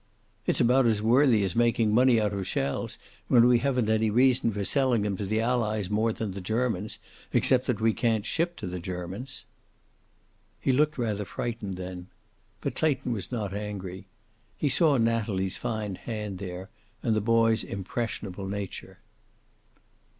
"It's 0.47 0.59
about 0.59 0.87
as 0.87 0.99
worthy 0.99 1.43
as 1.43 1.55
making 1.55 1.93
money 1.93 2.19
out 2.19 2.33
of 2.33 2.47
shells, 2.47 2.97
when 3.27 3.45
we 3.47 3.59
haven't 3.59 3.87
any 3.87 4.09
reason 4.09 4.49
for 4.51 4.65
selling 4.65 5.03
them 5.03 5.15
to 5.17 5.27
the 5.27 5.39
Allies 5.41 5.91
more 5.91 6.11
than 6.11 6.31
the 6.31 6.41
Germans, 6.41 6.97
except 7.33 7.67
that 7.67 7.79
we 7.79 7.93
can't 7.93 8.25
ship 8.25 8.55
to 8.55 8.65
the 8.65 8.79
Germans." 8.79 9.43
He 10.59 10.71
looked 10.71 10.97
rather 10.97 11.23
frightened 11.23 11.75
then. 11.75 12.07
But 12.61 12.73
Clayton 12.73 13.13
was 13.13 13.31
not 13.31 13.53
angry. 13.53 14.07
He 14.57 14.69
saw 14.69 14.97
Natalie's 14.97 15.57
fine 15.57 15.93
hand 15.93 16.39
there, 16.39 16.71
and 17.03 17.15
the 17.15 17.21
boy's 17.21 17.63
impressionable 17.63 18.47
nature. 18.47 18.97